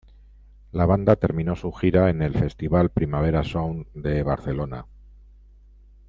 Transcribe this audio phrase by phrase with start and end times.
[0.71, 4.87] La banda terminó su gira en el festival Primavera Sound de Barcelona.